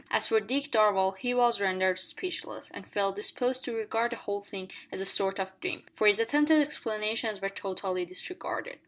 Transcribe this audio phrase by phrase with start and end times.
[0.09, 4.41] As for Dick Darvall, he was rendered speechless, and felt disposed to regard the whole
[4.41, 8.79] thing as a sort of dream, for his attempted explanations were totally disregarded.